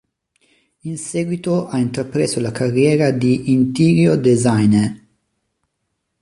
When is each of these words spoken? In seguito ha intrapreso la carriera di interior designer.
In 0.81 0.97
seguito 0.97 1.67
ha 1.67 1.77
intrapreso 1.77 2.39
la 2.39 2.49
carriera 2.51 3.11
di 3.11 3.51
interior 3.51 4.17
designer. 4.17 4.99